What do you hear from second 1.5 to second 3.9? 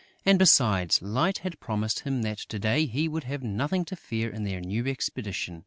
promised him that to day he would have nothing